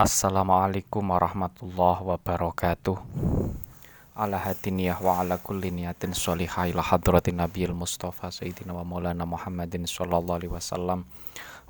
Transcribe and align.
Assalamualaikum 0.00 1.12
warahmatullahi 1.12 2.00
wabarakatuh. 2.00 2.96
Ala 4.16 4.40
hadiniyah 4.40 4.96
wa 4.96 5.20
ala 5.20 5.36
kulli 5.36 5.68
niyatin 5.68 6.16
sholihah 6.16 6.72
ila 6.72 6.80
hadratin 6.80 7.36
nabiyil 7.36 7.76
mustafa 7.76 8.32
sayyidina 8.32 8.72
wa 8.72 8.80
maulana 8.80 9.28
muhammadin 9.28 9.84
sallallahu 9.84 10.40
alaihi 10.40 10.56
wasallam 10.56 11.04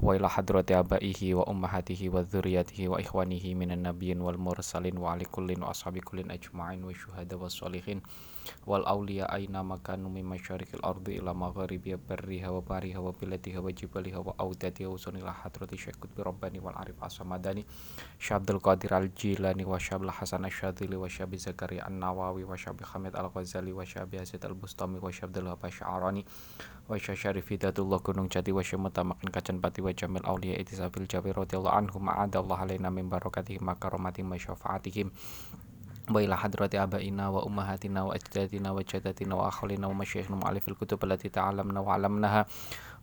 وإلى 0.02 0.28
حضرة 0.30 0.64
آبائه 0.70 1.34
وأمهاته 1.34 2.08
وذريته 2.08 2.88
وإخوانه 2.88 3.54
من 3.54 3.70
النبيين 3.72 4.20
والمرسلين 4.20 4.98
وعلى 4.98 5.24
كل 5.24 5.62
وأصحاب 5.62 5.98
كل 5.98 6.30
أجمعين 6.30 6.84
والشهداء 6.84 7.38
والصالحين 7.40 8.02
والأولياء 8.66 9.34
أينما 9.34 9.76
كانوا 9.84 10.10
من 10.10 10.24
مشارق 10.24 10.66
الأرض 10.74 11.08
إلى 11.08 11.34
مغاربها 11.34 11.98
برها 12.08 12.48
وبارها 12.48 12.98
وبلادها 12.98 13.58
وجبالها 13.58 14.18
وأودادها 14.18 14.88
وصل 14.88 15.16
إلى 15.16 15.34
حضرة 15.34 15.68
الشيخ 15.72 15.94
قطب 16.00 16.20
رباني 16.20 16.58
والعارف 16.60 17.04
الصمداني 17.04 17.66
شاب 18.18 18.50
القادر 18.50 18.98
الجيلاني 18.98 19.64
وشاب 19.64 20.02
الحسن 20.02 20.44
الشاذلي 20.44 20.96
وشاب 20.96 21.34
زكريا 21.36 21.88
النووي 21.88 22.44
وشاب 22.44 22.84
حميد 22.84 23.16
الغزالي 23.16 23.72
وشاب 23.72 24.14
ياسد 24.14 24.44
البستامي 24.44 24.98
وشاب 25.02 25.36
الهباش 25.36 25.82
العراني 25.82 26.24
وشاب 26.88 27.16
شريف 27.16 27.52
هداية 27.52 27.74
الله 27.78 27.98
Gunung 28.00 28.28
Jati 28.32 28.48
وشاب 28.52 28.80
متمكن 28.80 29.28
كجنباتي 29.28 29.82
wa 29.90 29.92
wa 29.92 29.98
jamil 29.98 30.22
awliya 30.22 30.56
itisabil 30.62 31.10
jabir 31.10 31.34
radhiyallahu 31.34 31.74
anhum 31.74 32.06
ma'adallahu 32.06 32.62
alaina 32.62 32.94
min 32.94 33.10
barakatihim 33.10 33.66
makaromatihim 33.66 34.30
wa 34.30 34.38
syafaatihim. 34.38 35.10
Wa 36.10 36.22
ila 36.22 36.38
hadrati 36.38 36.78
abaina 36.78 37.30
wa 37.30 37.42
ummahatina 37.42 38.06
wa 38.06 38.14
ajdadina 38.14 38.70
wa 38.74 38.82
jadatina 38.82 39.34
wa 39.34 39.50
akhlina 39.50 39.86
wa 39.90 39.94
masyayikhna 39.94 40.38
mu'alifil 40.38 40.78
kutub 40.78 41.02
allati 41.06 41.30
ta'alamna 41.30 41.82
wa 41.82 41.94
'alamnaha 41.94 42.46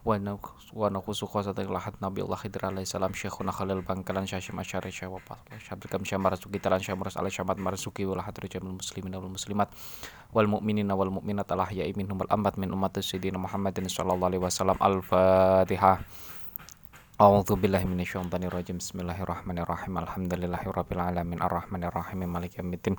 wa 0.07 0.87
nakhusu 0.87 1.27
khosata 1.27 1.67
ilahat 1.67 1.99
nabi 1.99 2.23
Allah 2.23 2.39
Khidir 2.39 2.63
alaihi 2.67 2.87
salam. 2.87 3.11
Syekhuna 3.11 3.51
khalil 3.51 3.83
bangkalan 3.83 4.23
syashim 4.23 4.55
asyari 4.59 4.91
syawab 4.91 5.23
syabdikam 5.59 6.03
syamar 6.07 6.35
suki 6.39 6.63
talan 6.63 6.79
syamar 6.79 7.11
ala 7.11 7.27
syamat 7.27 7.59
marasuki 7.59 8.07
wal 8.07 8.23
hadru 8.23 8.47
jamil 8.47 8.75
muslimin 8.79 9.11
wal 9.19 9.31
muslimat. 9.31 9.67
Wal 10.31 10.47
mu'minina 10.47 10.95
wal 10.95 11.11
mu'minat 11.11 11.51
al 11.51 11.63
ahya'i 11.63 11.91
minhum 11.95 12.23
wal 12.23 12.31
ambat 12.31 12.55
min 12.55 12.71
umat 12.71 12.99
sayyidina 12.99 13.35
Muhammadin 13.39 13.87
sallallahu 13.87 14.31
alaihi 14.31 14.43
wasallam. 14.43 14.79
Al-fatihah 14.79 16.03
A'udzu 17.17 17.57
billahi 17.57 17.89
minasyaitonir 17.89 18.53
rajim. 18.53 18.77
Bismillahirrahmanirrahim. 18.77 19.97
Alhamdulillahirabbil 19.97 21.01
alamin 21.01 21.41
arrahmanirrahim 21.41 22.29
maliki 22.29 22.61
yaumiddin. 22.61 22.93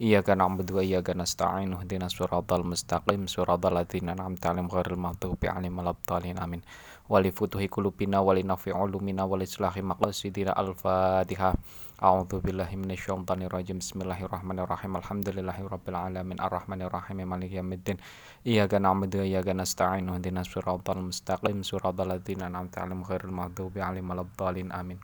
Iyyaka 0.00 0.32
na'budu 0.32 0.80
wa 0.80 0.82
iyyaka 0.82 1.12
nasta'in. 1.12 1.76
Ihdinas 1.76 2.16
siratal 2.16 2.64
mustaqim. 2.64 3.28
Siratal 3.28 3.76
ladzina 3.76 4.16
an'amta 4.16 4.56
'alaihim 4.56 4.72
ghairil 4.72 4.96
maghdubi 4.96 5.52
'alaihim 5.52 5.84
waladdallin. 5.84 6.40
Amin. 6.40 6.64
Wa 7.08 7.24
li 7.24 7.32
futuhi 7.32 7.72
qulubina 7.72 8.20
wa 8.20 8.36
li 8.36 8.44
nafi 8.44 8.68
'ulumina 8.68 9.24
wa 9.24 9.40
li 9.40 9.48
islahi 9.48 9.80
maqasidina. 9.80 10.52
Al-Fatihah. 10.52 11.56
A'udzu 12.04 12.44
billahi 12.44 12.76
minasyaitonir 12.76 13.48
rajim. 13.48 13.80
Bismillahirrahmanirrahim. 13.80 14.92
Alhamdulillahirabbil 15.00 15.96
alamin 15.96 16.36
arrahmanirrahim 16.36 17.24
maliki 17.24 17.56
yaumiddin. 17.56 17.96
Iyyaka 18.44 18.76
na'budu 18.76 19.18
wa 19.18 19.26
iyyaka 19.26 19.56
nasta'in. 19.56 20.04
Ihdinas 20.12 20.52
siratal 20.52 21.00
mustaqim. 21.00 21.64
Siratal 21.64 22.12
ladzina 22.12 22.52
an'amta 22.52 22.84
'alaihim 22.84 23.00
ghairil 23.00 23.32
maghdubi 23.32 23.80
'alaihim 23.80 24.04
waladdallin. 24.04 24.68
Amin. 24.68 25.00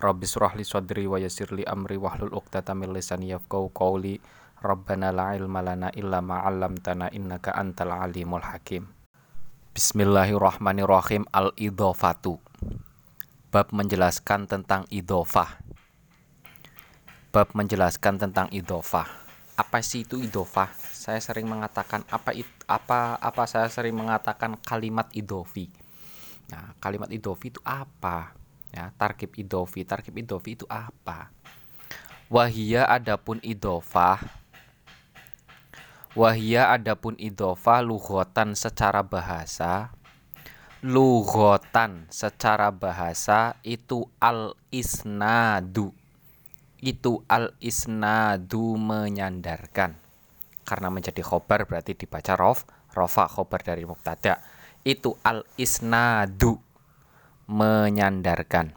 Rabbi 0.00 0.24
surah 0.24 0.56
li 0.56 0.64
sadri 0.64 1.04
wa 1.04 1.20
yassir 1.20 1.52
li 1.52 1.68
amri 1.68 2.00
wahlul 2.00 2.32
'uqdatam 2.32 2.80
min 2.80 2.96
lisani 2.96 3.36
yafqahu 3.36 3.76
qawli. 3.76 4.24
Rabbana 4.64 5.12
la 5.12 5.36
ilma 5.36 5.60
lana 5.60 5.92
illa 5.92 6.24
ma 6.24 6.48
'allamtana 6.48 7.12
innaka 7.12 7.52
antal 7.52 7.92
alimul 7.92 8.40
hakim. 8.40 8.97
Bismillahirrahmanirrahim. 9.78 11.22
Al-idhofatu. 11.30 12.42
Bab 13.54 13.70
menjelaskan 13.70 14.50
tentang 14.50 14.82
idhofah 14.90 15.54
bab 17.30 17.54
menjelaskan 17.54 18.18
tentang 18.18 18.50
idofah. 18.50 19.06
Apa 19.54 19.78
sih 19.78 20.02
itu 20.02 20.18
idofah? 20.18 20.74
Saya 20.74 21.22
sering 21.22 21.46
mengatakan 21.46 22.02
apa 22.10 22.34
it, 22.34 22.50
apa 22.66 23.22
apa 23.22 23.46
saya 23.46 23.70
sering 23.70 23.94
mengatakan 23.94 24.58
kalimat 24.66 25.06
idofi. 25.14 25.70
Nah, 26.50 26.74
kalimat 26.82 27.14
idofi 27.14 27.54
itu 27.54 27.62
apa? 27.62 28.34
Ya, 28.74 28.90
tarkib 28.98 29.38
idofi, 29.38 29.86
tarkib 29.86 30.18
idofi 30.18 30.58
itu 30.58 30.66
apa? 30.66 31.30
Wahia 32.26 32.82
adapun 32.82 33.38
idofah 33.46 34.18
Wahia 36.18 36.74
adapun 36.74 37.14
idofah 37.14 37.78
lugotan 37.78 38.58
secara 38.58 39.06
bahasa. 39.06 39.94
Lugotan 40.82 42.10
secara 42.10 42.74
bahasa 42.74 43.54
itu 43.62 44.02
al-isnadu. 44.18 45.94
Itu 46.82 47.22
al 47.30 47.54
isnadu 47.62 48.74
menyandarkan. 48.74 49.94
Karena 50.66 50.90
menjadi 50.90 51.22
khobar 51.22 51.70
berarti 51.70 51.94
dibaca 51.94 52.34
rof 52.34 52.66
rofa 52.98 53.30
khobar 53.30 53.62
dari 53.62 53.86
mubtada. 53.86 54.42
Itu 54.82 55.22
al 55.22 55.46
isnadu 55.54 56.58
menyandarkan. 57.46 58.74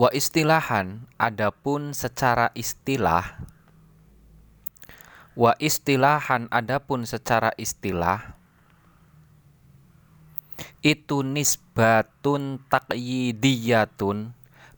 Wa 0.00 0.08
istilahan 0.16 1.12
adapun 1.20 1.92
secara 1.92 2.56
istilah 2.56 3.55
wa 5.36 5.52
istilahan 5.60 6.48
adapun 6.48 7.04
secara 7.04 7.52
istilah 7.60 8.34
itu 10.80 11.20
nisbatun 11.20 12.62
taqyidiyatun 12.72 14.32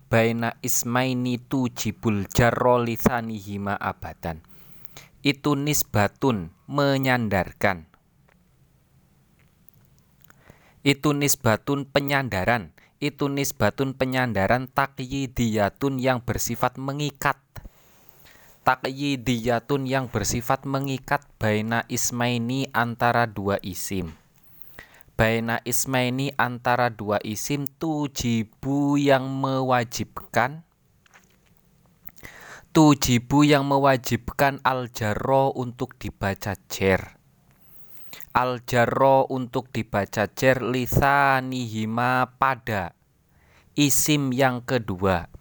baina 0.08 0.56
ismaini 0.64 1.36
tujibul 1.36 2.24
jarro 2.32 2.80
lisanihima 2.80 3.76
abadan. 3.76 4.40
Itu 5.20 5.52
nisbatun 5.54 6.56
menyandarkan. 6.64 7.84
Itu 10.80 11.12
nisbatun 11.12 11.84
penyandaran. 11.84 12.72
Itu 12.98 13.28
nisbatun 13.28 13.94
penyandaran 13.94 14.72
takyidiyatun 14.72 16.00
yang 16.00 16.24
bersifat 16.24 16.80
mengikat 16.80 17.36
takyidiyatun 18.68 19.88
yang 19.88 20.12
bersifat 20.12 20.68
mengikat 20.68 21.24
baina 21.40 21.88
ismaini 21.88 22.68
antara 22.76 23.24
dua 23.24 23.56
isim. 23.64 24.12
Baina 25.16 25.64
ismaini 25.64 26.36
antara 26.36 26.92
dua 26.92 27.16
isim 27.24 27.64
tujibu 27.64 29.00
yang 29.00 29.24
mewajibkan. 29.24 30.68
Tujibu 32.76 33.40
yang 33.48 33.64
mewajibkan 33.64 34.60
al 34.60 34.92
jarro 34.92 35.48
untuk 35.56 35.96
dibaca 35.96 36.52
jer. 36.68 37.16
Al 38.36 38.60
jarro 38.68 39.24
untuk 39.32 39.72
dibaca 39.72 40.28
jer 40.28 40.60
lisanihima 40.60 42.36
pada 42.36 42.92
isim 43.72 44.28
yang 44.28 44.60
kedua 44.60 45.32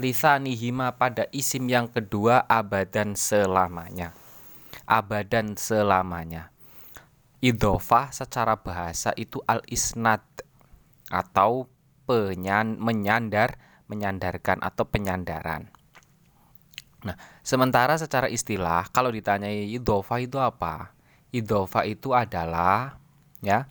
lisanihima 0.00 0.96
pada 0.96 1.28
isim 1.32 1.68
yang 1.68 1.88
kedua 1.90 2.48
abadan 2.48 3.16
selamanya 3.16 4.16
abadan 4.88 5.56
selamanya 5.58 6.52
idofah 7.42 8.14
secara 8.14 8.56
bahasa 8.62 9.10
itu 9.18 9.42
al 9.50 9.60
isnad 9.66 10.22
atau 11.10 11.68
penyan 12.06 12.78
menyandar 12.80 13.58
menyandarkan 13.90 14.64
atau 14.64 14.88
penyandaran. 14.88 15.68
Nah, 17.02 17.18
sementara 17.44 17.98
secara 18.00 18.30
istilah 18.30 18.88
kalau 18.88 19.12
ditanyai 19.12 19.74
idofah 19.76 20.22
itu 20.22 20.40
apa? 20.40 20.96
Idofah 21.34 21.84
itu 21.84 22.16
adalah 22.16 22.96
ya 23.44 23.68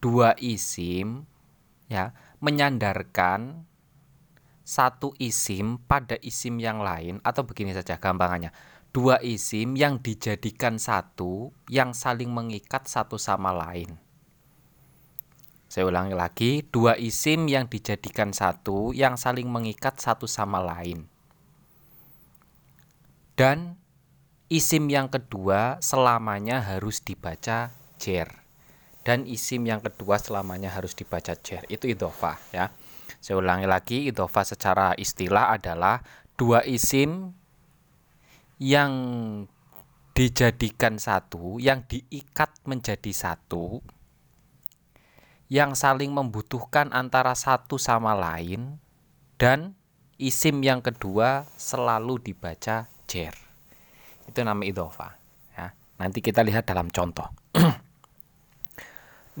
dua 0.00 0.32
isim 0.40 1.28
ya 1.86 2.10
menyandarkan 2.40 3.68
satu 4.70 5.10
isim 5.18 5.82
pada 5.82 6.14
isim 6.22 6.62
yang 6.62 6.78
lain 6.78 7.18
atau 7.26 7.42
begini 7.42 7.74
saja 7.74 7.98
gampangannya 7.98 8.54
dua 8.94 9.18
isim 9.18 9.74
yang 9.74 9.98
dijadikan 9.98 10.78
satu 10.78 11.50
yang 11.66 11.90
saling 11.90 12.30
mengikat 12.30 12.86
satu 12.86 13.18
sama 13.18 13.50
lain. 13.50 13.98
Saya 15.70 15.86
ulangi 15.86 16.18
lagi, 16.18 16.50
dua 16.66 16.98
isim 16.98 17.46
yang 17.46 17.70
dijadikan 17.70 18.34
satu 18.34 18.90
yang 18.90 19.14
saling 19.14 19.46
mengikat 19.46 20.02
satu 20.02 20.26
sama 20.26 20.58
lain. 20.58 21.06
Dan 23.38 23.78
isim 24.50 24.90
yang 24.90 25.06
kedua 25.06 25.78
selamanya 25.78 26.58
harus 26.58 26.98
dibaca 27.06 27.70
jer. 28.02 28.26
Dan 29.06 29.30
isim 29.30 29.62
yang 29.62 29.78
kedua 29.78 30.18
selamanya 30.18 30.74
harus 30.74 30.98
dibaca 30.98 31.38
jer. 31.38 31.62
Itu 31.70 31.86
idofah 31.86 32.36
ya. 32.50 32.74
Saya 33.20 33.36
ulangi 33.36 33.68
lagi, 33.68 34.08
idofah 34.08 34.48
secara 34.48 34.96
istilah 34.96 35.52
adalah 35.52 36.00
dua 36.40 36.64
isim 36.64 37.36
yang 38.56 38.92
dijadikan 40.16 40.96
satu, 40.96 41.60
yang 41.60 41.84
diikat 41.84 42.48
menjadi 42.64 43.12
satu, 43.12 43.84
yang 45.52 45.76
saling 45.76 46.16
membutuhkan 46.16 46.96
antara 46.96 47.36
satu 47.36 47.76
sama 47.76 48.16
lain, 48.16 48.80
dan 49.36 49.76
isim 50.16 50.64
yang 50.64 50.80
kedua 50.80 51.44
selalu 51.60 52.24
dibaca 52.24 52.88
jer. 53.04 53.36
Itu 54.24 54.40
nama 54.44 54.64
idhofa. 54.64 55.16
Ya. 55.56 55.76
Nanti 56.00 56.24
kita 56.24 56.40
lihat 56.40 56.68
dalam 56.68 56.88
contoh. 56.88 57.28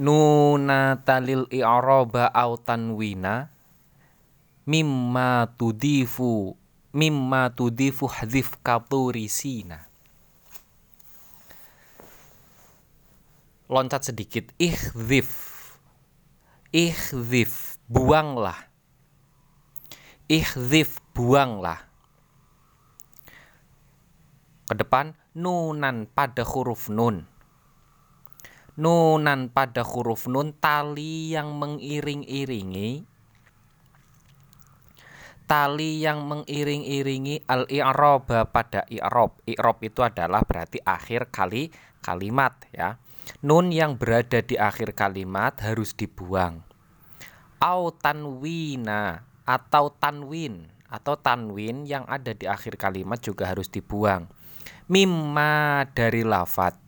Nuna 0.04 1.00
talil 1.00 1.44
i'raba 1.48 2.32
au 2.32 2.56
tanwina 2.56 3.59
mimma 4.66 5.52
tudifu 5.56 6.56
mimma 6.90 7.54
tudifu 7.54 8.10
hadif 8.10 8.58
katurisina. 8.66 9.86
Loncat 13.70 14.10
sedikit 14.10 14.50
ihdif 14.58 15.30
ihdif 16.74 17.78
buanglah 17.86 18.70
Ihdif 20.30 21.02
buanglah. 21.10 21.90
Ke 24.70 24.78
depan 24.78 25.18
nunan 25.34 26.06
pada 26.06 26.46
huruf 26.46 26.86
nun. 26.86 27.26
Nunan 28.78 29.50
pada 29.50 29.82
huruf 29.82 30.30
nun 30.30 30.54
tali 30.54 31.34
yang 31.34 31.58
mengiring-iringi 31.58 33.02
tali 35.50 35.98
yang 35.98 36.30
mengiring-iringi 36.30 37.42
al-i'rab 37.50 38.30
pada 38.54 38.86
i'rab. 38.86 39.42
I'rab 39.50 39.82
itu 39.82 40.06
adalah 40.06 40.46
berarti 40.46 40.78
akhir 40.78 41.34
kali 41.34 41.74
kalimat 41.98 42.54
ya. 42.70 43.02
Nun 43.42 43.74
yang 43.74 43.98
berada 43.98 44.46
di 44.46 44.54
akhir 44.54 44.94
kalimat 44.94 45.58
harus 45.66 45.90
dibuang. 45.98 46.62
Au 47.58 47.90
tanwina 47.90 49.26
atau 49.42 49.90
tanwin 49.90 50.70
atau 50.86 51.18
tanwin 51.18 51.82
yang 51.82 52.06
ada 52.06 52.30
di 52.30 52.46
akhir 52.46 52.78
kalimat 52.78 53.18
juga 53.18 53.50
harus 53.50 53.66
dibuang. 53.66 54.30
Mimma 54.86 55.82
dari 55.90 56.22
lafat. 56.22 56.78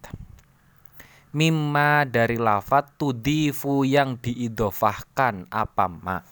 Mimma 1.35 2.06
dari 2.06 2.38
lafat 2.38 2.94
tudifu 2.94 3.82
yang 3.82 4.23
diidofahkan 4.23 5.50
apa 5.50 5.87
ma. 5.91 6.31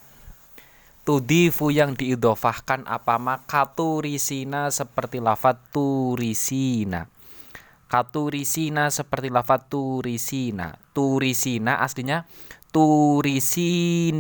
Tudifu 1.11 1.75
yang 1.75 1.99
diidofahkan 1.99 2.87
apa 2.87 3.19
ma 3.19 3.43
katurisina 3.43 4.71
seperti 4.71 5.19
lafat 5.19 5.59
turisina. 5.75 7.11
Katurisina 7.91 8.95
seperti 8.95 9.27
lafat 9.27 9.67
turisina. 9.67 10.79
Turisina 10.95 11.83
aslinya 11.83 12.31
turisinin 12.71 14.15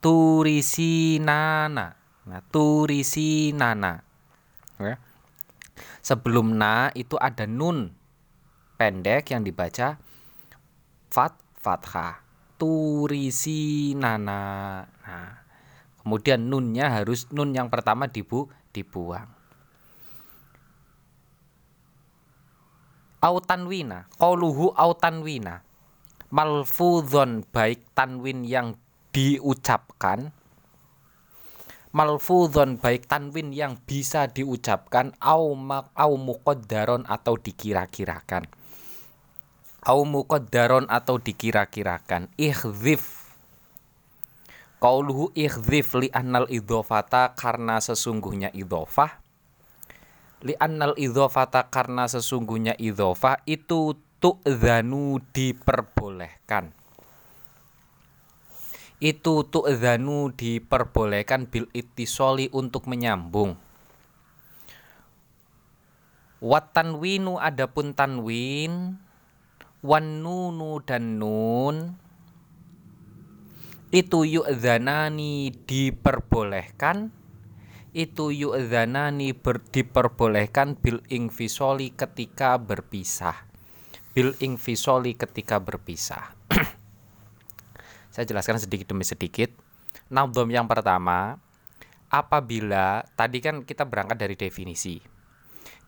turisinana 0.00 1.86
nah 2.28 2.40
turisinana 2.48 4.00
ya. 4.80 4.96
sebelum 6.00 6.56
na 6.56 6.88
itu 6.96 7.16
ada 7.20 7.44
nun 7.44 7.92
pendek 8.80 9.36
yang 9.36 9.44
dibaca 9.44 10.00
fat 11.12 11.36
fathah 11.60 12.24
turisinana 12.56 14.40
nah 14.84 15.47
kemudian 16.02 16.48
nunnya 16.48 16.90
harus 16.90 17.28
nun 17.34 17.52
yang 17.52 17.68
pertama 17.68 18.08
dibu 18.08 18.48
dibuang. 18.72 19.28
Autanwina 23.18 24.06
qauluhu 24.14 24.70
autanwina. 24.78 25.66
Malfudhon 26.28 27.42
baik 27.50 27.88
tanwin 27.96 28.44
yang 28.44 28.76
diucapkan. 29.16 30.30
Malfudhon 31.90 32.76
baik 32.76 33.08
tanwin 33.08 33.50
yang 33.56 33.80
bisa 33.82 34.28
diucapkan. 34.28 35.16
Au 35.18 35.56
mak 35.56 35.90
au 35.96 36.20
muqaddaron 36.20 37.08
atau 37.08 37.40
dikira-kirakan. 37.40 38.44
Au 39.82 40.04
muqaddaron 40.04 40.86
atau 40.86 41.16
dikira-kirakan. 41.16 42.28
Ihdhif 42.36 43.27
qauluhu 44.78 45.34
ihdhif 45.34 45.94
li 45.98 46.08
annal 46.14 46.46
idhofata 46.46 47.34
karena 47.34 47.82
sesungguhnya 47.82 48.54
idhofah. 48.54 49.18
Li 50.46 50.54
annal 50.54 50.94
idhofata 50.94 51.66
karena 51.66 52.06
sesungguhnya 52.06 52.78
idhofah 52.78 53.42
itu 53.42 53.98
tu'zanu 54.22 55.18
diperbolehkan. 55.34 56.70
Itu 58.98 59.46
tu'zanu 59.46 60.34
diperbolehkan 60.34 61.50
bil 61.50 61.66
ittisoli 61.74 62.50
untuk 62.54 62.86
menyambung. 62.90 63.58
Wat 66.38 66.70
tanwinu 66.70 67.34
adapun 67.42 67.98
tanwin 67.98 68.94
wan 69.82 70.22
nunu 70.22 70.78
dan 70.86 71.18
nun 71.18 71.98
itu 73.88 74.24
yu'zanani 74.24 75.52
diperbolehkan 75.64 77.14
itu 77.96 78.30
yu'zanani 78.30 79.32
ber, 79.32 79.64
diperbolehkan 79.64 80.76
bil 80.76 81.00
ingfisoli 81.08 81.96
ketika 81.96 82.60
berpisah 82.60 83.48
bil 84.18 84.34
ingfisoli 84.42 85.14
ketika 85.14 85.62
berpisah. 85.62 86.34
Saya 88.12 88.26
jelaskan 88.26 88.58
sedikit 88.58 88.90
demi 88.90 89.06
sedikit. 89.06 89.54
Naudom 90.10 90.50
yang 90.50 90.66
pertama, 90.66 91.38
apabila 92.10 93.06
tadi 93.14 93.38
kan 93.38 93.62
kita 93.62 93.86
berangkat 93.86 94.18
dari 94.18 94.34
definisi. 94.34 94.98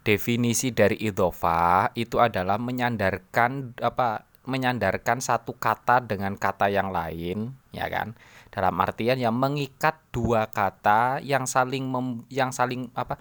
Definisi 0.07 0.71
dari 0.71 0.95
idhofa 1.03 1.91
itu 1.99 2.23
adalah 2.23 2.55
menyandarkan 2.63 3.75
apa 3.83 4.30
menyandarkan 4.49 5.21
satu 5.21 5.57
kata 5.57 6.05
dengan 6.05 6.37
kata 6.37 6.73
yang 6.73 6.93
lain, 6.95 7.53
ya 7.71 7.87
kan? 7.93 8.17
Dalam 8.51 8.75
artian 8.83 9.21
yang 9.21 9.37
mengikat 9.37 10.01
dua 10.11 10.49
kata 10.51 11.23
yang 11.23 11.47
saling 11.47 11.87
mem, 11.87 12.27
yang 12.33 12.51
saling 12.51 12.91
apa? 12.99 13.21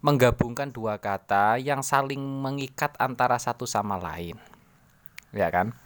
menggabungkan 0.00 0.72
dua 0.72 0.96
kata 0.96 1.60
yang 1.60 1.84
saling 1.84 2.20
mengikat 2.20 2.96
antara 2.96 3.36
satu 3.36 3.68
sama 3.68 4.00
lain 4.00 4.40
ya 5.36 5.52
kan 5.52 5.76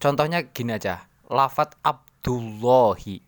contohnya 0.00 0.48
gini 0.48 0.80
aja 0.80 1.04
lafat 1.28 1.76
Abdullahi 1.84 3.20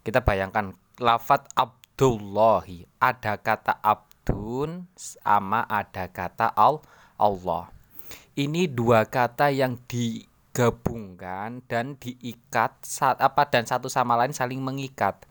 kita 0.00 0.24
bayangkan 0.24 0.72
lafat 0.96 1.44
Abdullahi 1.52 2.88
ada 2.96 3.36
kata 3.36 3.76
Abdun 3.84 4.88
sama 4.96 5.68
ada 5.68 6.08
kata 6.08 6.56
Al 6.56 6.80
Allah 7.20 7.68
ini 8.38 8.70
dua 8.70 9.06
kata 9.06 9.50
yang 9.50 9.78
digabungkan 9.90 11.66
dan 11.66 11.98
diikat 11.98 12.78
saat 12.86 13.18
apa 13.18 13.46
dan 13.50 13.66
satu 13.66 13.90
sama 13.90 14.14
lain 14.14 14.34
saling 14.34 14.62
mengikat. 14.62 15.26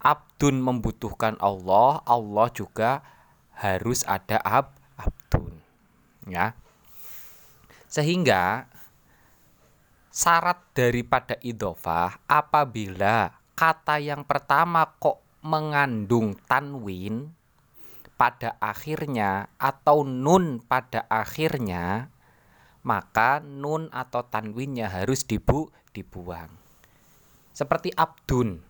Abdun 0.00 0.62
membutuhkan 0.62 1.34
Allah 1.42 2.00
Allah 2.06 2.48
juga 2.52 3.02
harus 3.56 4.04
ada 4.08 4.40
ab 4.40 4.76
abdun 4.96 5.60
ya. 6.28 6.56
Sehingga 7.88 8.68
syarat 10.12 10.60
daripada 10.72 11.36
idofah 11.44 12.20
apabila 12.24 13.36
kata 13.56 14.00
yang 14.00 14.24
pertama 14.24 14.84
kok 15.00 15.20
mengandung 15.44 16.36
tanwin 16.48 17.32
pada 18.16 18.56
akhirnya 18.58 19.52
atau 19.60 20.04
nun 20.04 20.64
pada 20.64 21.04
akhirnya 21.12 22.08
maka 22.80 23.44
nun 23.44 23.92
atau 23.92 24.24
tanwinnya 24.26 24.88
harus 24.88 25.26
dibu 25.26 25.68
dibuang. 25.90 26.52
Seperti 27.56 27.90
abdun. 27.96 28.62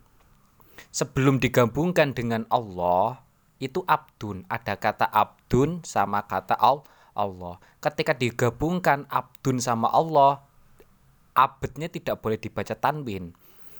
Sebelum 0.89 1.37
digabungkan 1.37 2.17
dengan 2.17 2.47
Allah, 2.49 3.21
itu 3.61 3.85
abdun. 3.85 4.47
Ada 4.49 4.79
kata 4.79 5.05
abdun 5.05 5.85
sama 5.85 6.25
kata 6.25 6.57
Allah 6.57 6.87
Allah. 7.17 7.57
Ketika 7.81 8.13
digabungkan 8.13 9.09
abdun 9.09 9.57
sama 9.57 9.89
Allah, 9.89 10.45
abadnya 11.33 11.89
tidak 11.89 12.21
boleh 12.21 12.37
dibaca 12.37 12.77
tanwin. 12.77 13.33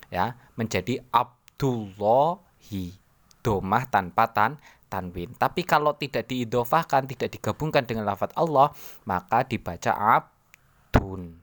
Ya, 0.10 0.34
menjadi 0.58 1.06
Abdullahi. 1.14 2.98
Domah 3.46 3.88
tanpa 3.88 4.28
tan 4.34 4.60
tanwin. 4.88 5.36
Tapi 5.36 5.64
kalau 5.68 5.96
tidak 5.96 6.28
diidofahkan, 6.28 7.08
tidak 7.08 7.30
digabungkan 7.36 7.84
dengan 7.84 8.08
lafat 8.08 8.32
Allah, 8.36 8.72
maka 9.08 9.44
dibaca 9.44 9.92
abdun. 9.94 11.36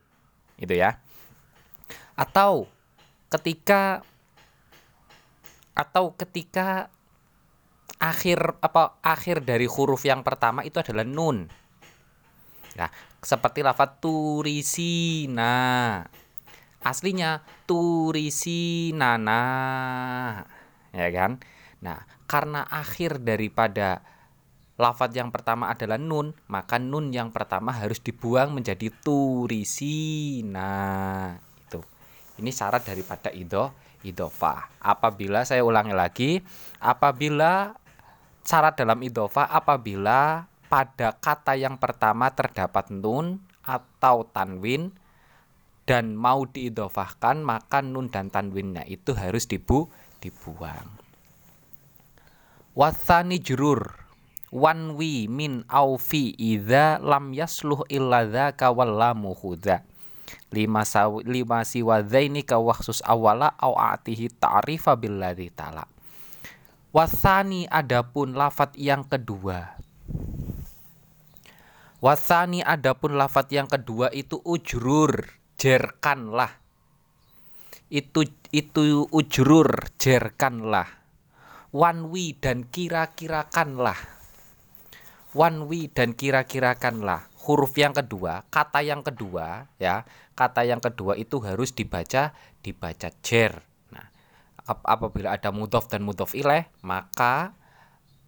Itu 0.57 0.73
ya. 0.73 0.97
Atau 2.17 2.69
ketika 3.29 4.01
atau 5.75 6.15
ketika 6.15 6.87
akhir 7.99 8.59
apa 8.63 8.95
akhir 9.03 9.43
dari 9.43 9.67
huruf 9.67 10.07
yang 10.07 10.23
pertama 10.23 10.63
itu 10.63 10.79
adalah 10.79 11.03
nun 11.03 11.47
Nah, 12.75 12.91
seperti 13.23 13.63
lafat 13.63 14.03
turisina. 14.03 15.55
aslinya 16.85 17.41
turisi 17.65 18.93
nana 18.93 19.41
ya 20.93 21.09
kan 21.09 21.41
nah 21.81 22.05
karena 22.25 22.65
akhir 22.69 23.21
daripada 23.21 24.01
lafat 24.75 25.15
yang 25.15 25.31
pertama 25.31 25.71
adalah 25.71 25.95
nun 25.95 26.35
maka 26.51 26.75
nun 26.81 27.13
yang 27.15 27.31
pertama 27.31 27.71
harus 27.71 28.03
dibuang 28.03 28.51
menjadi 28.51 28.91
turisina 29.01 30.67
itu. 31.65 31.79
Ini 32.41 32.51
syarat 32.51 32.83
daripada 32.83 33.31
ido 33.31 33.71
idofah 34.05 34.69
apabila 34.83 35.41
saya 35.47 35.65
ulangi 35.65 35.95
lagi 35.97 36.31
apabila 36.77 37.73
syarat 38.45 38.77
dalam 38.77 39.01
idofah 39.01 39.49
apabila 39.49 40.45
pada 40.69 41.17
kata 41.17 41.57
yang 41.57 41.81
pertama 41.81 42.29
terdapat 42.33 42.93
nun 42.93 43.41
atau 43.65 44.29
tanwin 44.29 44.93
dan 45.85 46.17
mau 46.17 46.45
diidofahkan 46.45 47.41
maka 47.41 47.81
nun 47.81 48.09
dan 48.09 48.29
tanwinnya 48.29 48.85
itu 48.85 49.13
harus 49.13 49.45
dibu 49.49 49.89
dibuang. 50.21 51.04
Wathani 52.75 53.39
jurur. 53.39 53.87
Wanwi 54.51 55.31
min 55.31 55.63
aufi 55.71 56.35
idza 56.35 56.99
lam 56.99 57.31
yasluh 57.31 57.87
illa 57.87 58.27
dzaka 58.27 58.75
khudha. 58.75 59.87
Lima 60.51 60.83
saw 60.83 61.23
lima 61.23 61.63
siwadzaini 61.63 62.43
ka 62.43 62.59
waksus 62.59 62.99
awala 63.07 63.55
au 63.63 63.79
atihi 63.79 64.27
ta'rifa 64.27 64.99
billadzi 64.99 65.55
tala. 65.55 65.87
Wasani 66.91 67.63
adapun 67.71 68.35
lafat 68.35 68.75
yang 68.75 69.07
kedua. 69.07 69.79
Wasani 72.03 72.59
adapun 72.59 73.15
lafat 73.15 73.55
yang 73.55 73.71
kedua 73.71 74.11
itu 74.11 74.35
ujrur 74.43 75.31
jerkanlah. 75.55 76.51
Itu 77.87 78.27
itu 78.51 79.07
ujrur 79.15 79.95
jerkanlah 79.95 81.04
wanwi 81.75 82.39
dan 82.39 82.63
kira-kirakanlah 82.63 83.99
wanwi 85.35 85.91
dan 85.91 86.15
kira-kirakanlah 86.15 87.27
huruf 87.43 87.75
yang 87.75 87.91
kedua 87.91 88.47
kata 88.47 88.79
yang 88.79 89.03
kedua 89.03 89.67
ya. 89.75 90.07
Kata 90.35 90.67
yang 90.67 90.83
kedua 90.83 91.15
itu 91.15 91.39
harus 91.43 91.71
dibaca 91.71 92.35
dibaca 92.59 93.07
jer. 93.23 93.55
Nah 93.91 94.07
apabila 94.67 95.31
ada 95.35 95.51
mudof 95.51 95.87
dan 95.87 96.03
mudof 96.03 96.35
ilaih 96.35 96.67
maka 96.83 97.55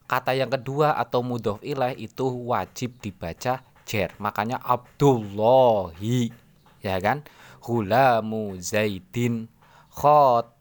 kata 0.08 0.32
yang 0.36 0.48
kedua 0.48 0.96
atau 0.96 1.20
mudof 1.20 1.60
ilaih 1.64 1.96
itu 2.00 2.28
wajib 2.48 3.00
dibaca 3.04 3.64
jer. 3.88 4.16
Makanya 4.24 4.60
Abdullahi 4.64 6.32
ya 6.80 6.96
kan? 7.04 7.28
Hulamu 7.64 8.56
zaidin 8.64 9.52
khot 9.92 10.57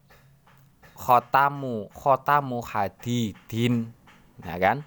khotamu 0.97 1.93
khotamu 1.93 2.65
hadidin. 2.65 3.93
Ya 4.41 4.57
kan? 4.57 4.83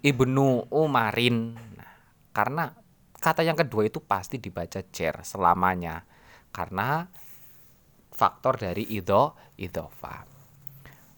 Ibnu 0.00 0.72
umarin. 0.72 1.60
Nah, 1.76 1.92
karena 2.32 2.72
kata 3.20 3.44
yang 3.44 3.60
kedua 3.60 3.84
itu 3.84 4.00
pasti 4.00 4.40
dibaca 4.40 4.80
jer 4.80 5.20
selamanya. 5.20 6.08
Karena 6.50 7.04
faktor 8.10 8.56
dari 8.56 8.88
ido 8.88 9.36
idofa. 9.60 10.24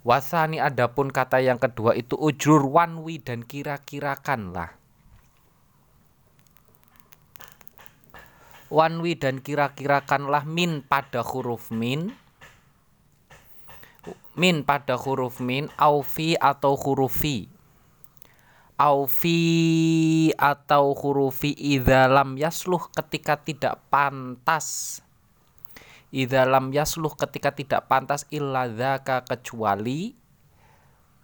Wasani 0.03 0.59
adapun 0.59 1.15
kata 1.15 1.39
yang 1.39 1.63
kedua 1.63 1.95
itu 1.95 2.19
ujrur 2.19 2.67
wanwi 2.67 3.23
dan 3.23 3.47
kira-kirakanlah 3.47 4.83
wanwi 8.73 9.21
dan 9.21 9.45
kira-kirakanlah 9.45 10.49
min 10.49 10.81
pada 10.81 11.21
huruf 11.21 11.69
min 11.69 12.17
min 14.37 14.65
pada 14.65 14.97
huruf 14.97 15.41
min 15.41 15.69
aufi 15.77 16.37
atau 16.41 16.77
huruf 16.77 17.25
fi. 17.25 17.49
Aufi 18.81 20.33
atau 20.35 20.97
hurufi 20.97 21.55
idalam 21.55 22.35
yasluh 22.35 22.91
ketika 22.91 23.39
tidak 23.39 23.79
pantas. 23.93 24.99
Idalam 26.11 26.75
yasluh 26.75 27.15
ketika 27.15 27.55
tidak 27.55 27.87
pantas 27.87 28.27
illa 28.33 28.67
kecuali 29.23 30.19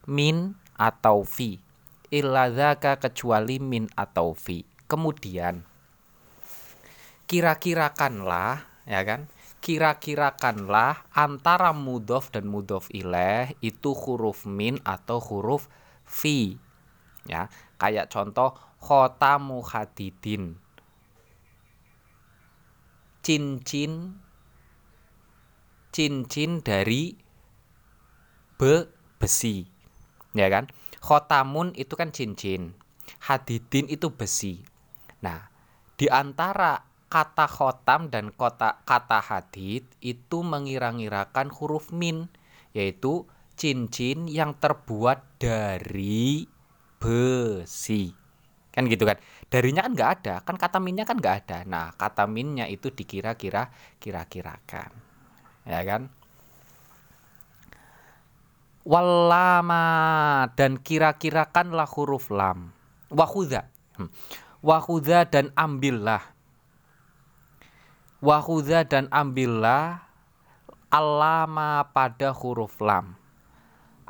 min 0.06 0.54
atau 0.78 1.26
fi. 1.26 1.58
Illa 2.14 2.46
kecuali 2.96 3.58
min 3.58 3.90
atau 3.96 4.32
fi. 4.38 4.62
Kemudian 4.88 5.66
kira-kirakanlah 7.28 8.64
ya 8.88 9.04
kan 9.04 9.28
kira-kirakanlah 9.68 11.04
antara 11.12 11.76
mudof 11.76 12.32
dan 12.32 12.48
mudof 12.48 12.88
ileh 12.88 13.52
itu 13.60 13.92
huruf 13.92 14.48
min 14.48 14.80
atau 14.80 15.20
huruf 15.20 15.68
fi 16.08 16.56
ya. 17.28 17.52
Kayak 17.76 18.08
contoh 18.08 18.56
khotamu 18.80 19.60
hadidin 19.60 20.56
cincin 23.20 24.16
cincin 25.92 26.64
dari 26.64 27.12
be 28.56 28.88
besi 29.20 29.68
ya 30.32 30.48
kan? 30.48 30.72
Khotamun 31.04 31.76
itu 31.76 31.92
kan 31.92 32.08
cincin 32.08 32.72
hadidin 33.20 33.84
itu 33.92 34.08
besi. 34.08 34.64
Nah 35.20 35.52
di 36.00 36.08
antara 36.08 36.87
kata 37.08 37.48
khotam 37.48 38.12
dan 38.12 38.28
kota 38.32 38.84
kata 38.84 39.20
hadid 39.24 39.84
itu 40.04 40.44
mengira-ngirakan 40.44 41.48
huruf 41.48 41.88
min 41.92 42.28
yaitu 42.76 43.24
cincin 43.56 44.28
yang 44.28 44.54
terbuat 44.56 45.40
dari 45.40 46.46
besi. 47.00 48.12
Kan 48.70 48.86
gitu 48.86 49.08
kan? 49.08 49.18
Darinya 49.48 49.82
kan 49.82 49.92
nggak 49.96 50.10
ada 50.22 50.34
kan 50.44 50.56
kata 50.60 50.78
minnya 50.78 51.08
kan 51.08 51.16
nggak 51.18 51.36
ada. 51.44 51.58
Nah 51.64 51.90
kata 51.96 52.28
minnya 52.28 52.68
itu 52.68 52.92
dikira-kira 52.92 53.72
kira-kirakan. 53.98 54.92
Ya 55.64 55.80
kan? 55.82 56.12
Walama 58.88 60.48
dan 60.56 60.80
kira-kirakanlah 60.80 61.88
huruf 61.88 62.32
lam. 62.32 62.72
Wahuda 63.08 63.78
hmm. 63.98 64.10
wahuda 64.62 65.26
dan 65.26 65.50
ambillah 65.58 66.22
Wahuda 68.18 68.82
dan 68.82 69.06
ambillah 69.14 70.02
alama 70.90 71.86
pada 71.94 72.34
huruf 72.34 72.82
lam. 72.82 73.14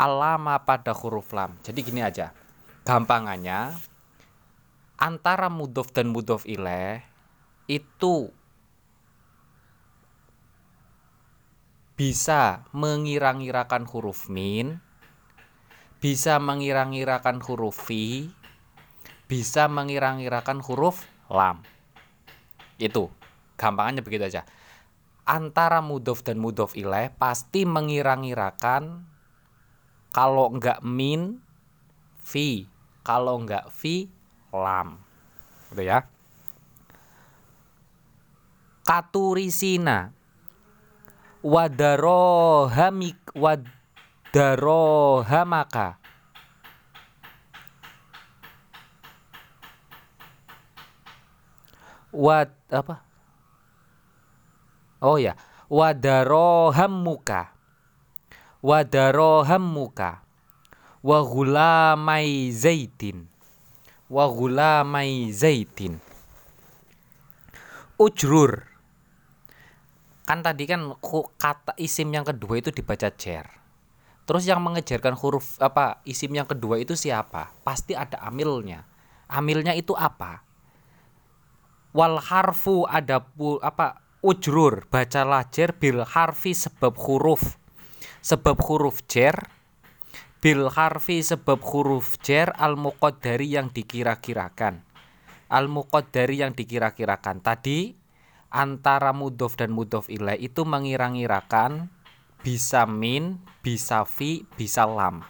Alama 0.00 0.56
pada 0.64 0.96
huruf 0.96 1.36
lam. 1.36 1.60
Jadi 1.60 1.84
gini 1.84 2.00
aja. 2.00 2.32
Gampangannya 2.88 3.76
antara 4.96 5.52
mudof 5.52 5.92
dan 5.92 6.08
mudof 6.08 6.48
ileh 6.48 7.04
itu 7.68 8.32
bisa 12.00 12.64
mengira-ngirakan 12.72 13.84
huruf 13.84 14.32
min, 14.32 14.80
bisa 16.00 16.40
mengira-ngirakan 16.40 17.44
huruf 17.44 17.76
fi, 17.76 18.32
bisa 19.28 19.68
mengira-ngirakan 19.68 20.64
huruf 20.64 21.04
lam. 21.28 21.60
Itu 22.80 23.17
gampangannya 23.58 24.06
begitu 24.06 24.30
aja. 24.30 24.46
Antara 25.28 25.84
mudof 25.84 26.24
dan 26.24 26.40
mudof 26.40 26.72
ilaih 26.78 27.12
pasti 27.18 27.68
mengira-ngirakan 27.68 29.04
kalau 30.14 30.48
enggak 30.54 30.80
min 30.80 31.42
fi. 32.22 32.70
Kalau 33.04 33.36
enggak 33.42 33.68
fi 33.68 34.08
lam. 34.54 35.02
Gitu 35.74 35.82
ya. 35.84 36.06
Katurisina. 38.86 40.14
Wadarohamik 41.38 43.30
wadarohamaka 43.36 45.98
wad 52.18 52.50
apa 52.72 53.07
Oh 54.98 55.14
ya, 55.14 55.38
wadarohammuka. 55.70 57.54
Wadarohammuka. 58.58 60.26
Wa 60.98 61.18
ghulamai 61.22 62.50
zaitin. 62.50 63.30
Wa 64.10 64.26
ghulamai 64.26 65.30
zaitin. 65.30 66.02
Ujrur. 67.94 68.66
Kan 70.26 70.42
tadi 70.42 70.66
kan 70.66 70.98
kata 71.38 71.78
isim 71.78 72.10
yang 72.10 72.26
kedua 72.26 72.58
itu 72.58 72.74
dibaca 72.74 73.08
jer. 73.14 73.46
Terus 74.28 74.44
yang 74.44 74.60
mengejarkan 74.60 75.16
huruf 75.16 75.56
apa 75.56 76.04
isim 76.04 76.34
yang 76.34 76.44
kedua 76.44 76.76
itu 76.76 76.92
siapa? 76.92 77.54
Pasti 77.64 77.96
ada 77.96 78.20
amilnya. 78.26 78.84
Amilnya 79.30 79.72
itu 79.72 79.96
apa? 79.96 80.44
Wal 81.96 82.20
harfu 82.20 82.84
ada 82.84 83.24
apa 83.64 84.07
ujrur 84.18 84.90
bacalah 84.90 85.46
jer 85.50 85.76
bil 85.78 86.02
harfi 86.02 86.50
sebab 86.50 86.98
huruf 86.98 87.58
sebab 88.18 88.58
huruf 88.66 89.06
jer 89.06 89.34
bil 90.38 90.70
harfi 90.70 91.22
sebab 91.22 91.62
huruf 91.62 92.18
jer 92.22 92.50
al 92.58 92.78
muqaddari 92.78 93.58
yang 93.58 93.70
dikira-kirakan. 93.74 94.86
Al 95.48 95.66
muqaddari 95.66 96.44
yang 96.44 96.52
dikira-kirakan. 96.54 97.42
Tadi 97.42 97.96
antara 98.52 99.10
mudof 99.16 99.58
dan 99.58 99.74
mudof 99.74 100.06
ilaih 100.12 100.38
itu 100.38 100.62
mengira-ngirakan 100.62 101.90
bisa 102.42 102.86
min 102.86 103.42
bisa 103.64 104.06
fi 104.06 104.46
bisa 104.54 104.86
lam. 104.86 105.26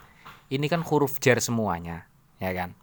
Ini 0.48 0.64
kan 0.68 0.84
huruf 0.84 1.20
jer 1.20 1.40
semuanya 1.40 2.08
ya 2.40 2.52
kan? 2.52 2.76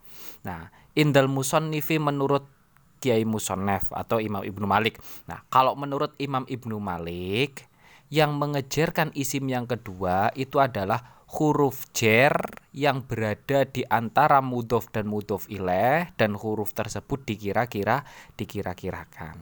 Nah 0.45 0.69
indal 0.97 1.29
musonnifi 1.29 2.01
menurut 2.01 2.54
Kiai 2.99 3.27
Musonef 3.27 3.91
atau 3.93 4.17
Imam 4.23 4.41
Ibnu 4.41 4.65
Malik. 4.65 5.01
Nah, 5.29 5.43
kalau 5.51 5.77
menurut 5.77 6.15
Imam 6.17 6.47
Ibnu 6.47 6.77
Malik 6.81 7.67
yang 8.13 8.37
mengejarkan 8.37 9.11
isim 9.17 9.49
yang 9.49 9.65
kedua 9.65 10.29
itu 10.37 10.61
adalah 10.61 11.15
huruf 11.35 11.89
jer 11.91 12.31
yang 12.71 13.03
berada 13.03 13.65
di 13.65 13.81
antara 13.89 14.39
mudof 14.39 14.93
dan 14.93 15.09
mudof 15.09 15.49
ileh 15.49 16.13
dan 16.15 16.37
huruf 16.37 16.71
tersebut 16.71 17.25
dikira-kira 17.25 18.05
dikira-kirakan. 18.37 19.41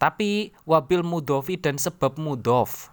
Tapi 0.00 0.50
wabil 0.66 1.06
mudofi 1.06 1.56
dan 1.60 1.78
sebab 1.78 2.18
mudof. 2.18 2.90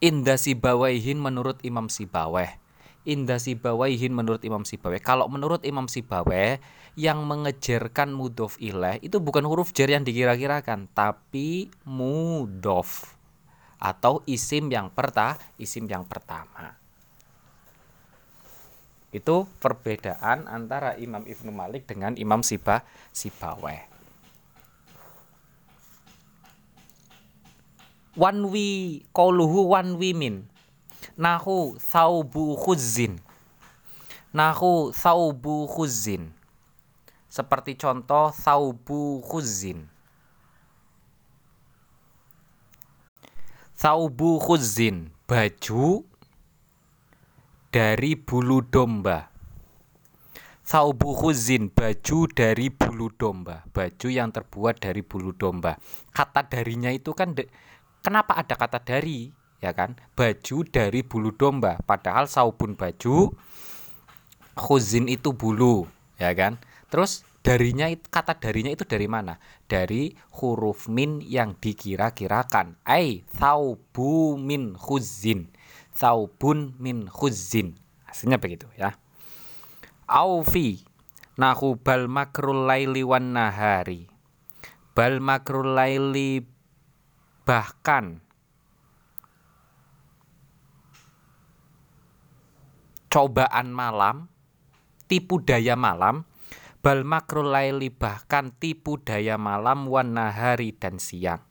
Indah 0.00 0.40
Sibawaihin 0.40 1.20
menurut 1.20 1.60
Imam 1.60 1.92
Sibaweh. 1.92 2.56
Indah 3.04 3.36
Sibawaihin 3.36 4.16
menurut 4.16 4.40
Imam 4.48 4.64
Sibaweh. 4.64 4.96
Kalau 5.02 5.28
menurut 5.28 5.60
Imam 5.66 5.92
Sibaweh 5.92 6.56
yang 6.98 7.22
mengejarkan 7.26 8.10
mudof 8.10 8.58
ilaih 8.58 8.98
itu 9.02 9.22
bukan 9.22 9.46
huruf 9.46 9.70
jar 9.70 9.90
yang 9.90 10.02
dikira-kirakan 10.02 10.90
tapi 10.90 11.70
mudof 11.86 13.14
atau 13.80 14.20
isim 14.26 14.68
yang 14.68 14.92
perta 14.92 15.38
isim 15.56 15.86
yang 15.86 16.04
pertama. 16.04 16.76
Itu 19.10 19.50
perbedaan 19.58 20.46
antara 20.46 20.94
Imam 20.94 21.26
Ibnu 21.26 21.50
Malik 21.50 21.90
dengan 21.90 22.14
Imam 22.14 22.46
Siba 22.46 22.86
Sibaweh 23.10 23.90
wanwi 28.18 29.02
qauluhu 29.14 29.70
wanwi 29.70 30.14
min. 30.14 30.36
Nahu 31.20 31.76
saubu 31.76 32.56
khuzin 32.56 33.20
nahu 34.30 34.94
saubu 34.94 35.66
khuzin 35.66 36.30
seperti 37.30 37.78
contoh 37.78 38.34
saubu 38.34 39.22
khuzin. 39.22 39.86
Saubu 43.78 44.36
khuzin, 44.42 45.14
baju 45.24 46.04
dari 47.70 48.18
bulu 48.18 48.60
domba. 48.66 49.30
Saubu 50.66 51.16
khuzin, 51.16 51.72
baju 51.72 52.28
dari 52.28 52.68
bulu 52.68 53.08
domba. 53.14 53.64
Baju 53.72 54.08
yang 54.10 54.34
terbuat 54.34 54.82
dari 54.84 55.00
bulu 55.00 55.32
domba. 55.32 55.80
Kata 56.12 56.44
darinya 56.44 56.92
itu 56.92 57.16
kan 57.16 57.32
de, 57.32 57.48
kenapa 58.04 58.36
ada 58.36 58.58
kata 58.58 58.84
dari? 58.84 59.32
Ya 59.64 59.72
kan? 59.72 59.96
Baju 60.12 60.66
dari 60.68 61.00
bulu 61.00 61.32
domba. 61.32 61.80
Padahal 61.80 62.28
saubun 62.28 62.76
baju 62.76 63.32
khuzin 64.60 65.08
itu 65.08 65.32
bulu, 65.32 65.88
ya 66.20 66.36
kan? 66.36 66.60
Terus 66.90 67.22
darinya 67.46 67.86
kata 67.86 68.42
darinya 68.42 68.74
itu 68.74 68.82
dari 68.82 69.06
mana? 69.06 69.38
Dari 69.70 70.10
huruf 70.42 70.90
min 70.90 71.22
yang 71.22 71.54
dikira-kirakan. 71.54 72.82
Ai 72.82 73.22
thaubu 73.30 74.34
min 74.34 74.74
khuzin. 74.74 75.54
Thaubun 75.94 76.74
min 76.82 77.06
khuzin. 77.06 77.78
Aslinya 78.10 78.42
begitu 78.42 78.66
ya. 78.74 78.98
Aufi 80.10 80.82
nahu 81.38 81.78
bal 81.78 82.10
makrul 82.10 82.66
laili 82.66 83.06
wan 83.06 83.38
nahari. 83.38 84.10
Bal 84.90 85.22
makrul 85.22 85.78
laili 85.78 86.42
bahkan 87.46 88.18
cobaan 93.10 93.70
malam, 93.74 94.26
tipu 95.06 95.42
daya 95.42 95.74
malam 95.78 96.26
bal 96.80 97.04
makrul 97.04 97.52
laili 97.52 97.92
bahkan 97.92 98.56
tipu 98.56 98.96
daya 99.00 99.36
malam 99.36 99.88
wan 99.88 100.16
nahari 100.16 100.72
dan 100.72 100.96
siang. 100.96 101.44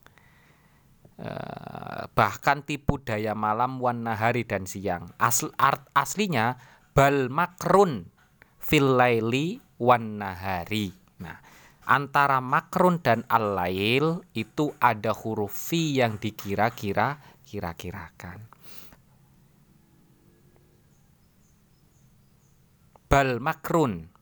Uh, 1.20 2.08
bahkan 2.16 2.64
tipu 2.66 2.98
daya 2.98 3.38
malam 3.38 3.78
wan 3.78 4.02
nahari 4.02 4.48
dan 4.48 4.66
siang. 4.66 5.14
Asl, 5.22 5.54
art, 5.62 5.86
aslinya 5.94 6.58
bal 6.98 7.30
makrun 7.30 8.10
fil 8.58 8.98
laili 8.98 9.62
wan 9.78 10.18
nahari. 10.18 10.90
Nah 11.22 11.38
antara 11.90 12.38
makrun 12.38 13.02
dan 13.02 13.26
al-lail 13.26 14.22
itu 14.38 14.70
ada 14.78 15.10
huruf 15.10 15.74
fi 15.74 15.98
yang 15.98 16.22
dikira-kira 16.22 17.18
kira-kirakan. 17.46 18.46
Bal 23.10 23.42
makrun 23.42 24.19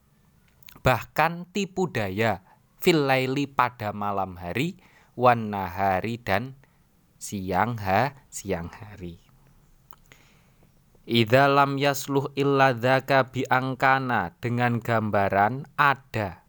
bahkan 0.88 1.44
tipu 1.52 1.92
daya 1.92 2.40
fil 2.80 3.12
laili 3.12 3.44
pada 3.44 3.92
malam 3.92 4.40
hari 4.40 4.80
wan 5.20 5.52
nahari 5.52 6.16
dan 6.16 6.56
siang 7.20 7.76
ha 7.76 8.16
siang 8.32 8.72
hari. 8.72 9.20
Idza 11.04 11.52
lam 11.52 11.76
yasluh 11.76 12.32
illa 12.40 12.72
dzaka 12.72 13.36
biangkana 13.36 14.40
dengan 14.40 14.80
gambaran 14.80 15.68
ada. 15.76 16.48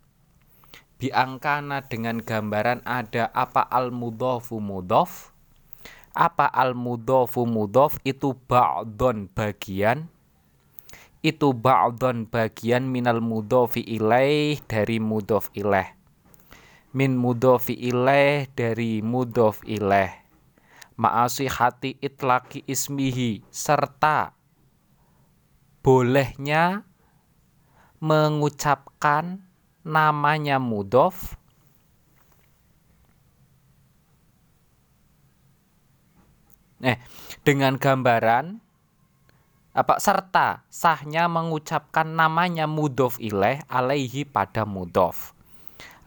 Biangkana 1.02 1.90
dengan 1.90 2.22
gambaran 2.22 2.86
ada 2.86 3.34
apa 3.34 3.66
al 3.66 3.90
mudhofu 3.90 4.62
mudhof? 4.62 5.34
Apa 6.14 6.46
al 6.46 6.78
mudhofu 6.78 7.42
mudhof 7.42 7.98
itu 8.06 8.38
ba'don 8.46 9.26
bagian 9.34 10.06
itu 11.18 11.50
ba'don 11.50 12.30
bagian 12.30 12.86
minal 12.86 13.18
mudhofi 13.18 13.82
ilaih 13.82 14.62
dari 14.70 15.02
mudhof 15.02 15.50
ilaih. 15.50 15.90
Min 16.94 17.18
mudhofi 17.18 17.74
ilaih 17.74 18.46
dari 18.54 19.02
mudhof 19.02 19.60
ilaih. 19.66 20.14
Ma'asi 20.98 21.46
hati 21.46 21.94
itlaki 22.02 22.66
ismihi 22.66 23.46
serta 23.54 24.34
bolehnya 25.82 26.82
mengucapkan 27.98 29.46
namanya 29.86 30.58
mudhof. 30.58 31.38
Eh, 36.78 36.98
dengan 37.42 37.74
gambaran 37.74 38.62
apa 39.78 40.02
serta 40.02 40.66
sahnya 40.66 41.30
mengucapkan 41.30 42.10
namanya 42.10 42.66
mudof 42.66 43.22
ilaih 43.22 43.62
alaihi 43.70 44.26
pada 44.26 44.66
mudof 44.66 45.38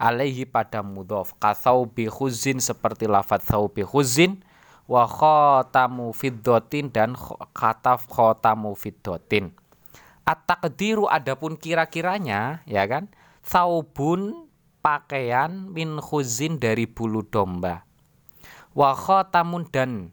alaihi 0.02 0.44
pada 0.44 0.84
mudof 0.84 1.32
kasau 1.40 1.88
bihuzin 1.88 2.60
seperti 2.60 3.08
lafat 3.08 3.46
sau 3.46 3.70
bihuzin 3.70 4.42
wa 4.90 5.06
khotamu 5.06 6.10
fiddotin 6.10 6.90
dan 6.90 7.14
kataf 7.54 8.10
khotamu 8.10 8.74
fiddotin. 8.74 9.54
At-taqdiru 10.26 11.06
adapun 11.06 11.54
kira-kiranya 11.58 12.66
ya 12.66 12.82
kan? 12.86 13.10
Saubun 13.42 14.50
pakaian 14.82 15.70
min 15.70 15.98
khuzin 15.98 16.58
dari 16.58 16.86
bulu 16.86 17.26
domba. 17.26 17.86
Wa 18.74 18.94
khotamun 18.94 19.66
dan 19.70 20.10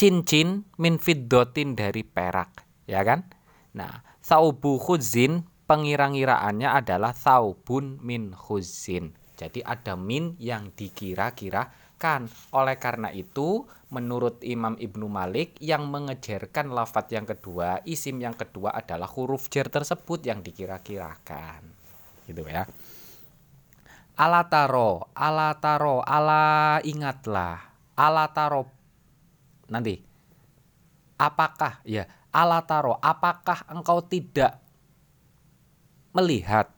cincin 0.00 0.64
min 0.80 0.96
fiddotin 0.96 1.76
dari 1.76 2.00
perak, 2.00 2.64
ya 2.88 3.04
kan? 3.04 3.28
Nah, 3.76 4.00
saubu 4.24 4.80
khuzin 4.80 5.44
pengira-ngiraannya 5.68 6.72
adalah 6.72 7.12
saubun 7.12 8.00
min 8.00 8.32
khuzin. 8.32 9.12
Jadi 9.36 9.60
ada 9.60 10.00
min 10.00 10.40
yang 10.40 10.72
dikira-kirakan. 10.72 12.32
Oleh 12.56 12.80
karena 12.80 13.12
itu, 13.12 13.68
menurut 13.92 14.40
Imam 14.40 14.80
Ibnu 14.80 15.04
Malik 15.04 15.60
yang 15.60 15.92
mengejarkan 15.92 16.72
lafat 16.72 17.12
yang 17.12 17.28
kedua, 17.28 17.84
isim 17.84 18.24
yang 18.24 18.32
kedua 18.32 18.72
adalah 18.72 19.08
huruf 19.12 19.52
jer 19.52 19.68
tersebut 19.68 20.24
yang 20.24 20.40
dikira-kirakan. 20.40 21.76
Gitu 22.24 22.40
ya. 22.48 22.64
Alataro, 24.16 25.12
alataro, 25.12 26.00
ala 26.08 26.80
ingatlah. 26.88 27.68
Alataro 28.00 28.79
nanti. 29.70 30.02
Apakah 31.16 31.80
ya 31.86 32.10
alataro 32.34 32.98
apakah 32.98 33.64
engkau 33.70 34.02
tidak 34.04 34.58
melihat? 36.12 36.68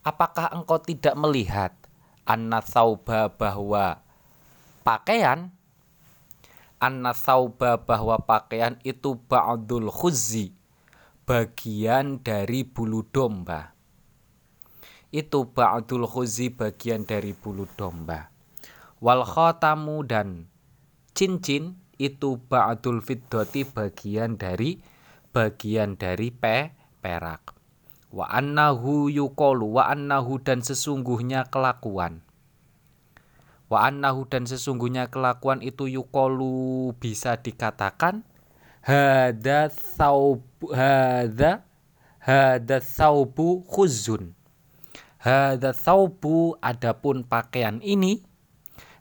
Apakah 0.00 0.56
engkau 0.56 0.80
tidak 0.80 1.12
melihat 1.14 1.76
anna 2.24 2.64
thauba 2.64 3.30
bahwa 3.30 4.00
pakaian? 4.82 5.52
Anna 6.80 7.12
thauba 7.12 7.76
bahwa 7.76 8.16
pakaian 8.24 8.80
itu 8.80 9.12
ba'dul 9.12 9.92
khuzzi 9.92 10.56
bagian 11.28 12.18
dari 12.24 12.66
bulu 12.66 13.06
domba. 13.06 13.76
Itu 15.14 15.46
ba'dul 15.46 16.08
khuzzi 16.08 16.50
bagian 16.50 17.06
dari 17.06 17.36
bulu 17.36 17.68
domba. 17.78 18.32
Wal 18.98 19.22
khatamu 19.22 20.02
dan 20.08 20.49
cincin 21.12 21.76
itu 22.00 22.40
ba'dul 22.40 23.04
fiddati 23.04 23.68
bagian 23.68 24.40
dari 24.40 24.80
bagian 25.30 26.00
dari 26.00 26.32
pe 26.32 26.72
perak. 27.04 27.54
Wa 28.10 28.26
annahu 28.26 29.06
yuqalu 29.12 29.78
wa 29.78 29.86
annahu 29.92 30.42
dan 30.42 30.64
sesungguhnya 30.64 31.46
kelakuan. 31.52 32.26
Wa 33.70 33.86
annahu 33.86 34.26
dan 34.26 34.50
sesungguhnya 34.50 35.14
kelakuan 35.14 35.62
itu 35.62 35.86
yuqalu 35.86 36.90
bisa 36.98 37.38
dikatakan 37.38 38.26
hada 38.82 39.70
saub 39.70 40.42
hada 40.74 41.62
hada 42.18 42.78
saubu 42.82 43.62
khuzun. 43.68 44.34
Hada 45.20 45.76
saubu 45.76 46.56
adapun 46.64 47.28
pakaian 47.28 47.78
ini 47.84 48.24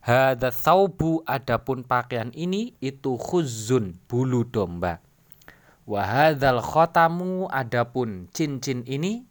hada 0.10 0.50
saubu 0.50 1.22
adapun 1.30 1.86
pakaian 1.86 2.34
ini 2.34 2.74
itu 2.82 3.14
khuzun 3.14 4.02
bulu 4.10 4.42
domba. 4.42 5.06
Wahadal 5.86 6.66
khotamu 6.66 7.46
adapun 7.54 8.26
cincin 8.34 8.82
ini 8.90 9.30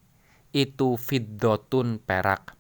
itu 0.55 0.95
fiddotun 0.95 1.99
perak. 1.99 2.55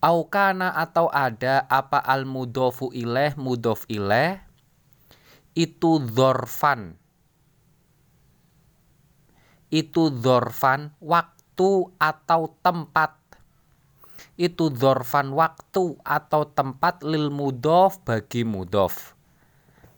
Aukana 0.00 0.72
atau 0.72 1.12
ada 1.12 1.68
apa 1.68 2.00
al 2.00 2.24
mudofu 2.24 2.88
ileh 2.96 3.36
mudof 3.36 3.84
ileh? 3.92 4.40
Itu 5.52 6.00
dorfan 6.00 6.96
itu 9.68 10.08
dorfan 10.08 10.96
waktu 10.96 11.92
atau 12.00 12.56
tempat 12.64 13.17
itu 14.38 14.70
dorfan 14.70 15.34
waktu 15.34 15.98
atau 16.06 16.46
tempat 16.46 17.02
lil 17.02 17.34
mudof 17.34 17.98
bagi 18.06 18.46
mudof 18.46 19.18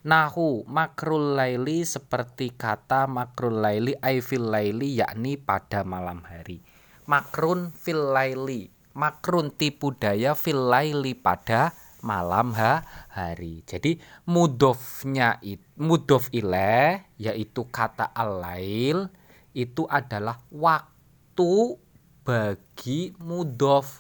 Nahu 0.01 0.65
makrul 0.65 1.37
laili 1.37 1.85
seperti 1.85 2.57
kata 2.57 3.05
makrul 3.05 3.61
laili 3.61 3.93
ay 4.01 4.25
fil 4.25 4.49
laili 4.49 4.97
yakni 4.97 5.37
pada 5.37 5.85
malam 5.85 6.25
hari. 6.25 6.65
Makrun 7.05 7.77
fil 7.77 8.09
laili. 8.09 8.73
Makrun 8.97 9.53
tipu 9.53 9.93
daya 9.93 10.33
fil 10.33 10.73
laili 10.73 11.13
pada 11.13 11.77
malam 12.01 12.57
ha 12.57 12.81
hari. 13.13 13.61
Jadi 13.69 14.01
mudofnya 14.25 15.37
itu 15.45 15.69
mudof 15.77 16.33
ileh 16.33 17.05
yaitu 17.21 17.69
kata 17.69 18.09
al-lail 18.17 19.13
itu 19.53 19.85
adalah 19.85 20.41
waktu 20.49 21.77
bagi 22.25 23.13
mudof. 23.21 24.00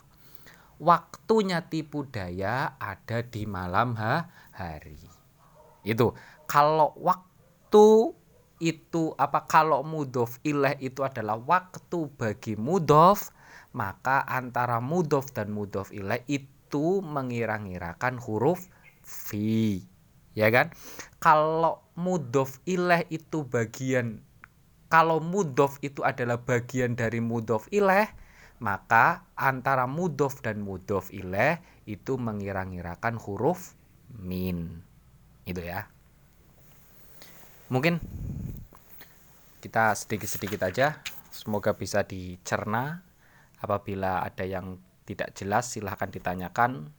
Waktunya 0.80 1.68
tipu 1.68 2.08
daya 2.08 2.80
ada 2.80 3.20
di 3.20 3.44
malam 3.44 4.00
ha 4.00 4.32
hari. 4.56 4.96
Itu 5.84 6.16
kalau 6.48 6.96
waktu 6.96 8.16
itu 8.60 9.16
apa 9.16 9.48
kalau 9.48 9.80
mudof 9.80 10.36
ilah 10.44 10.76
itu 10.80 11.00
adalah 11.00 11.40
waktu 11.40 12.12
bagi 12.16 12.60
mudof 12.60 13.32
maka 13.72 14.20
antara 14.28 14.84
mudof 14.84 15.32
dan 15.32 15.48
mudof 15.48 15.88
ilah 15.96 16.20
itu 16.28 17.00
mengira-ngirakan 17.00 18.20
huruf 18.20 18.68
fi 19.00 19.80
ya 20.36 20.52
kan 20.52 20.68
kalau 21.24 21.80
mudof 21.96 22.60
ilah 22.68 23.00
itu 23.08 23.48
bagian 23.48 24.20
kalau 24.92 25.24
mudof 25.24 25.80
itu 25.80 26.04
adalah 26.04 26.36
bagian 26.44 26.92
dari 27.00 27.24
mudof 27.24 27.64
ilah 27.72 28.12
maka 28.60 29.24
antara 29.32 29.88
mudof 29.88 30.44
dan 30.44 30.60
mudof 30.60 31.08
ilah 31.16 31.58
itu 31.88 32.20
mengira-ngirakan 32.20 33.16
huruf 33.16 33.72
min. 34.20 34.84
Itu 35.48 35.64
ya. 35.64 35.88
Mungkin 37.72 37.98
kita 39.64 39.96
sedikit-sedikit 39.96 40.60
aja. 40.68 41.00
Semoga 41.32 41.72
bisa 41.72 42.04
dicerna. 42.04 43.00
Apabila 43.60 44.24
ada 44.24 44.44
yang 44.44 44.76
tidak 45.08 45.32
jelas 45.32 45.72
silahkan 45.72 46.12
ditanyakan. 46.12 46.92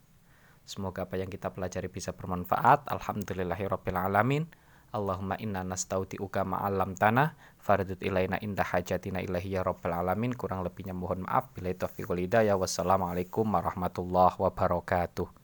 Semoga 0.65 1.05
apa 1.05 1.21
yang 1.21 1.29
kita 1.29 1.53
pelajari 1.53 1.93
bisa 1.93 2.13
bermanfaat. 2.17 2.89
Alhamdulillahirabbil 2.89 3.97
alamin 3.97 4.49
Allahumma 4.91 5.39
inna 5.39 5.63
nastaudi'uka 5.63 6.43
ma'alam 6.43 6.99
tanah 6.99 7.33
Faradut 7.61 8.01
ilaina 8.01 8.41
indah 8.41 8.65
hajatina 8.65 9.21
ilahi 9.21 9.53
ya 9.53 9.61
rabbal 9.61 9.93
alamin. 9.93 10.33
Kurang 10.33 10.65
lebihnya 10.65 10.97
mohon 10.97 11.29
maaf. 11.29 11.53
Bila 11.53 11.69
taufiq 11.69 12.09
hidayah. 12.09 12.57
Wassalamualaikum 12.57 13.45
warahmatullahi 13.45 14.33
wabarakatuh 14.41 15.40